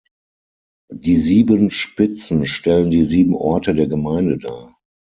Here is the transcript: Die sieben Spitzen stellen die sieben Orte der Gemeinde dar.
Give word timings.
Die 0.91 1.17
sieben 1.17 1.69
Spitzen 1.69 2.47
stellen 2.47 2.89
die 2.89 3.03
sieben 3.03 3.35
Orte 3.35 3.75
der 3.75 3.85
Gemeinde 3.85 4.39
dar. 4.39 4.75